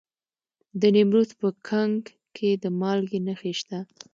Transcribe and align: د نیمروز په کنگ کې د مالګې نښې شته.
د 0.81 0.81
نیمروز 0.95 1.29
په 1.39 1.47
کنگ 1.67 2.01
کې 2.35 2.49
د 2.63 2.65
مالګې 2.79 3.19
نښې 3.27 3.53
شته. 3.59 3.79